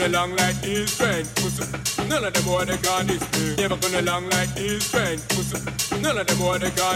[0.00, 1.28] gonna long like his friend.
[2.08, 3.22] None of them boy they got this.
[3.58, 5.20] Never gonna long like his friend.
[6.02, 6.89] None of them boy they got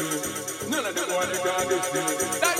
[0.00, 2.59] None of them want to guard this.